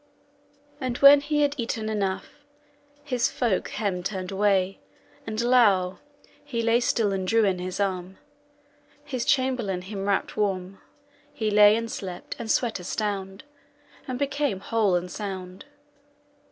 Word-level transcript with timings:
And 0.79 0.97
when 0.97 1.21
he 1.21 1.41
had 1.43 1.53
eaten 1.59 1.87
enough, 1.87 2.43
His 3.03 3.29
folk 3.29 3.69
hem 3.69 4.01
turned 4.01 4.31
away, 4.31 4.79
and 5.27 5.39
LOUGH.[Laughed] 5.39 5.99
He 6.43 6.63
lay 6.63 6.79
still 6.79 7.13
and 7.13 7.27
drew 7.27 7.43
in 7.43 7.59
his 7.59 7.79
arm; 7.79 8.17
His 9.05 9.25
chamberlain 9.25 9.83
him 9.83 10.07
wrapped 10.07 10.35
warm. 10.35 10.79
He 11.31 11.51
lay 11.51 11.75
and 11.75 11.91
slept, 11.91 12.35
and 12.39 12.49
swet 12.49 12.79
a 12.79 12.83
stound, 12.83 13.43
And 14.07 14.17
became 14.17 14.59
whole 14.61 14.95
and 14.95 15.11
sound. 15.11 15.65